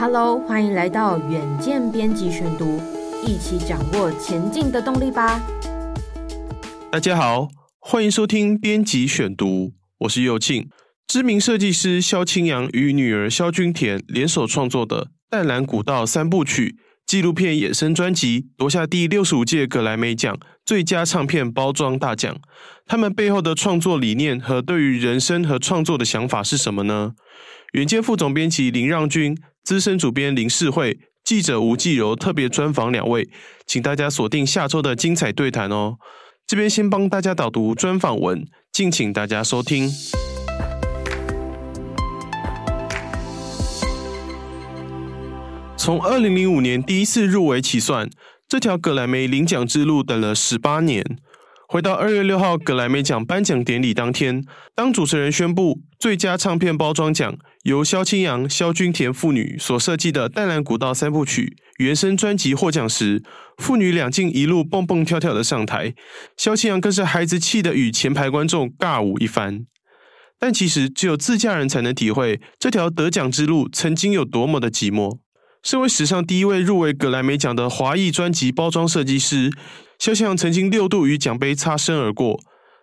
[0.00, 2.80] Hello，欢迎来到远见编辑选读，
[3.26, 5.42] 一起掌握前进的动力吧。
[6.88, 7.48] 大家好，
[7.80, 10.68] 欢迎收听编辑选读，我是佑庆。
[11.08, 16.76] 知名设计师萧清扬与女儿萧君田联手创作的《淡蓝古道三部曲》。
[17.04, 22.38] 纪录片衍生专辑夺下第六十五届格莱美奖最佳唱片包装大奖。
[22.86, 27.14] 他们背后的创作理念和对于人生和创作的想法是什么呢？
[27.72, 29.34] 远见副总编辑林让君、
[29.68, 33.28] 资深主编林世慧、记者吴继柔特别专访两位，
[33.66, 35.96] 请大家锁定下周的精彩对谈哦。
[36.46, 39.90] 这边先帮大家导读专访文，敬请大家收听。
[45.76, 48.08] 从二零零五年第一次入围起算，
[48.48, 51.04] 这条葛莱美领奖之路等了十八年。
[51.68, 54.42] 回到二月六号葛莱美奖颁奖典礼当天，
[54.74, 63.20] 当主持人宣布最佳唱片包装奖由萧清扬、萧君田父女所设计的《淡蓝古道三部曲》原声专辑获奖时，
[63.56, 65.94] 父女俩竟一路蹦蹦跳跳的上台，
[66.36, 69.66] 萧清扬更是孩子气的与前排观众尬舞一番。
[70.38, 75.18] 但其实只有自家人才能体会这条得奖之路曾经有多么的寂寞。
[75.64, 79.50] 身为史上第一位入围格莱美奖的华裔专辑包装设计师，
[79.98, 82.38] 萧清扬曾经六度与奖杯擦身而过。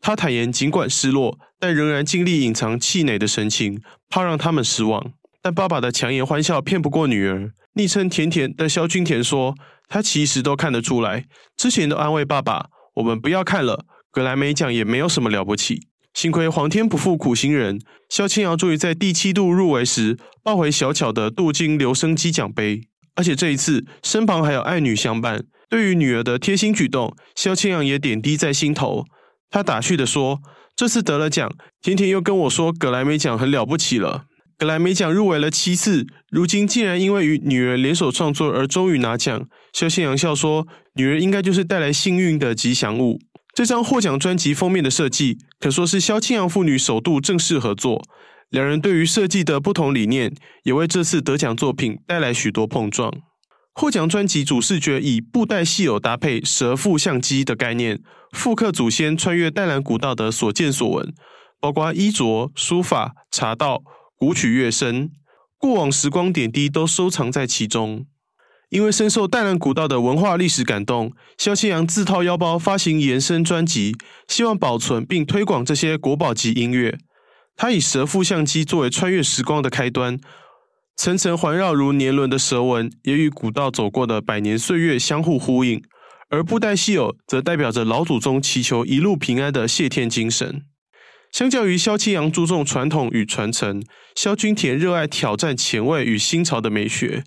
[0.00, 5.12] 他坦言，尽管失落，但仍然尽力隐藏气馁的神情，怕让他们失望。
[5.42, 7.52] 但爸爸的强颜欢笑骗不过女儿。
[7.74, 9.54] 昵称“甜甜”的萧君田说
[9.88, 22.80] ：“他其实都看得出来，之前都安慰爸爸，我们不要看了，格莱美奖也没有什么了不起。”幸亏皇天不负苦心人，萧清扬终于在第七度入围时抱回小巧的镀金留声机奖杯，
[23.16, 25.44] 而且这一次身旁还有爱女相伴。
[25.68, 29.04] 对于女儿的贴心举动，萧清扬也点滴在心头。
[29.50, 30.40] 他打趣地说
[30.76, 34.24] ：“这次得了奖，甜甜又跟我说葛莱美奖很了不起了。
[34.58, 43.20] 葛莱美奖入围了七次，如今竟然因为与女儿联手创作而终于拿奖。”萧清扬笑说：“女儿应该就是带来幸运的吉祥物。”
[43.54, 48.02] 这张获奖专辑封面的设计，可说是萧清扬父女首度正式合作。
[48.50, 53.12] 两人对于设计的不同理念，也为这次得奖作品带来许多碰撞。
[53.78, 58.00] 获奖专辑主视觉以布袋戏偶搭配蛇腹相机的概念，
[58.32, 61.12] 复刻祖先穿越淡兰古道的所见所闻，
[61.60, 63.82] 包括衣着、书法、茶道、
[64.16, 65.10] 古曲乐声，
[65.58, 68.06] 过往时光点滴都收藏在其中。
[68.70, 73.94] 因为深受淡兰古道的文化历史感动，萧清扬自掏腰包发行延伸专辑，
[74.26, 76.98] 希望保存并推广这些国宝级音乐。
[77.54, 80.18] 他以蛇腹相机作为穿越时光的开端，
[80.96, 85.82] 层层环绕如年轮的蛇纹，也与古道走过的百年岁月相互呼应。
[86.28, 90.62] 而布袋戏偶则代表着老祖宗祈求一路平安的谢天精神。
[91.30, 93.82] 相较于萧清扬注重传统与传承，
[94.14, 97.22] 萧君田热爱挑战前卫与新潮的美学。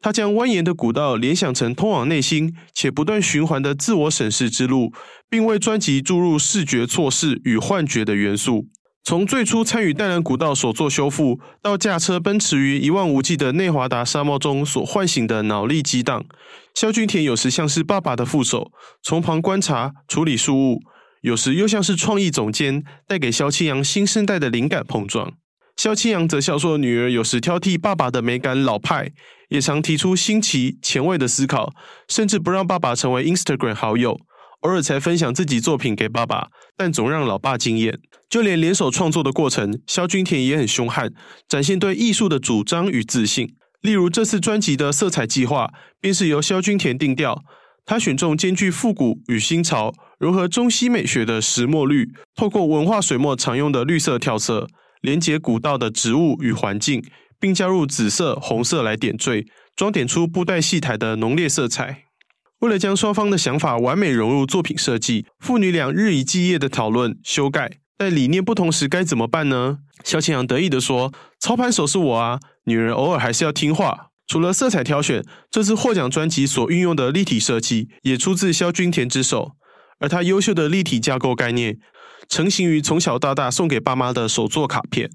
[0.00, 4.92] 他将蜿蜒的古道联想成通往内心且不断循环的自我审视之路，
[5.30, 8.66] 并为专辑注入视觉错视与幻觉的元素。
[9.04, 16.24] 从最初参与淡兰古道所做修复，到驾车奔驰于一望无际的内华达沙漠中所唤醒的脑力激荡，
[16.72, 18.70] 萧君田有时像是爸爸的副手，
[19.02, 20.78] 从旁观察处理事务；
[21.22, 25.32] 有时又像是创意总监，带给萧清扬新生代的灵感碰撞。
[25.76, 29.10] 萧清扬则笑说，女儿有时挑剔爸爸的美感老派。
[29.48, 31.74] 也常提出新奇前卫的思考，
[32.08, 34.18] 甚至不让爸爸成为 Instagram 好友，
[34.62, 37.98] 偶尔才分享自己作品给爸爸，但总让老爸惊艳。
[38.28, 41.12] 就连联手创作的过程，萧君田也很凶悍，
[41.48, 43.54] 展现对艺术的主张与自信。
[43.80, 47.42] 例如这次专辑的色彩计划，便是由萧君田定调，
[47.84, 54.66] 他选中兼具复古与新潮，融合中西美学的石墨绿，透过文化水墨常用的绿色跳色，
[55.00, 57.04] 连接古道的植物与环境。
[57.40, 59.44] 并加入紫色、红色来点缀，
[59.74, 62.04] 装点出布袋戏台的浓烈色彩。
[62.62, 67.78] 为了将双方的想法完美融入作品设计，父女俩日以继夜的讨论修改。
[67.98, 69.78] 在理念不同时该怎么办呢？
[70.04, 79.52] 萧清扬得意地说：“操盘手是我啊，女人偶尔还是要听话。”除了色彩挑选，这次获奖专辑所运用的立体设计也出自萧君田之手，
[79.98, 81.78] 而他优秀的立体架构概念，
[82.28, 85.10] 成型于从小到大送给爸妈的手作卡片。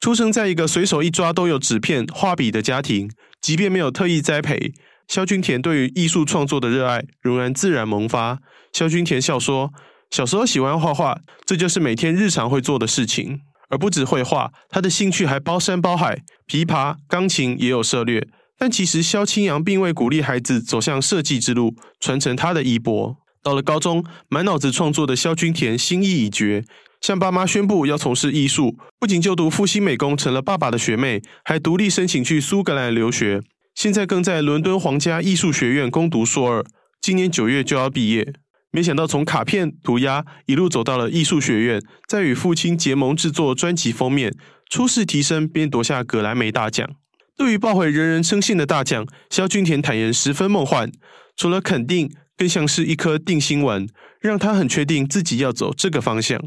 [0.00, 3.10] 出生在一个随手一抓都有纸片、画笔的家庭，
[3.42, 4.72] 即便没有特意栽培，
[5.08, 8.38] 萧君田对于艺术创作的热爱仍然自然萌发。
[8.72, 9.72] 萧君田笑说
[10.10, 13.40] ：“小时候喜欢画画，这就是每天日常会做的事情。
[13.70, 18.28] 而不止绘画，他的兴趣还包山包海，琵琶、钢琴也有涉猎。
[18.58, 23.16] 但其实萧青阳并未鼓励孩子走向设计之路，传承他的衣钵。
[23.42, 26.64] 到了高中，满脑子创作的萧君田心意已决。”
[27.00, 33.40] 向爸妈宣布要从事艺术，不仅就读复兴美工成了爸爸的学妹，还独立申请去苏格兰留学。
[33.78, 36.64] 现在更在伦敦皇家艺术学院攻读硕二，
[37.00, 38.32] 今年九月就要毕业。
[38.72, 44.34] 没想到从卡片涂鸦一路走到了艺术学院，再与父亲结盟制作专辑封面，
[44.68, 46.90] 初试啼声便夺下葛莱美大奖。
[47.36, 50.90] 对于抱回人人称羡的大奖，萧君田坦言十分梦幻，
[51.36, 53.86] 除了肯定，更像是一颗定心丸，
[54.20, 56.42] 让他很确定自己要走这个方向。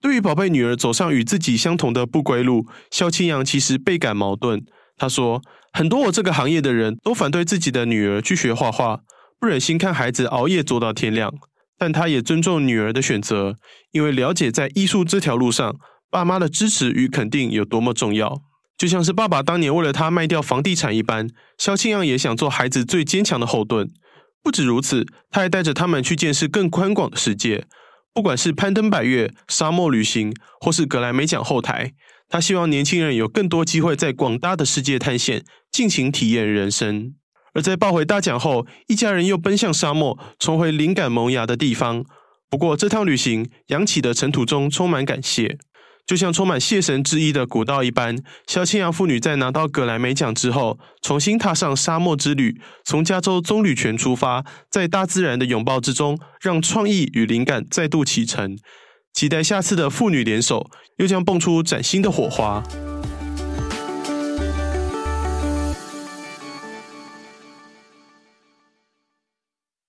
[0.00, 4.64] 对于宝贝女儿走上与自己相同的不归路，萧青阳其实倍感矛盾。
[5.00, 5.40] 他说
[5.72, 9.00] ：“很多我这个行业的人都反对自己的女儿去学画画，
[9.40, 11.32] 不忍心看孩子熬夜做到天亮。
[11.78, 13.56] 但他也尊重女儿的选择，
[13.92, 15.76] 因为了解在艺术这条路上，
[16.10, 18.42] 爸妈的支持与肯定有多么重要。
[18.76, 23.90] 就像是爸爸当年为了他卖掉房地产一般，肖庆阳也想做孩子最坚强的后盾。
[24.42, 27.64] 不止如此，他还带着他们去见识更宽广的世界。”
[28.12, 31.94] 不管是攀登百岳、沙漠旅行，或是格莱美奖后台，
[32.30, 37.12] 他希望年轻人有更多机会在广大的世界探险，尽情体验人生。
[37.52, 42.04] 而在抱回大奖后，一家人又奔向沙漠，重回灵感萌芽的地方。
[42.48, 45.58] 不过，这趟旅行扬起的尘土中充满感谢。
[46.06, 48.16] 就像充满谢神之意的古道一般，
[48.46, 58.56] 肖青阳父女在拿到葛莱美奖之后，重新踏上沙漠之旅，从加州棕榈泉出发，在大自然的拥抱之中，让创意与灵感再度启程。
[59.20, 62.62] 期待下次的父女联手，又将蹦出崭新的火花。